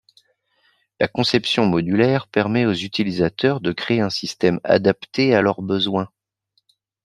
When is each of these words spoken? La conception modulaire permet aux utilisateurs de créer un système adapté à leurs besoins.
La 0.99 1.07
conception 1.07 1.67
modulaire 1.67 2.25
permet 2.27 2.65
aux 2.65 2.73
utilisateurs 2.73 3.61
de 3.61 3.71
créer 3.71 4.01
un 4.01 4.09
système 4.09 4.59
adapté 4.63 5.35
à 5.35 5.43
leurs 5.43 5.61
besoins. 5.61 6.09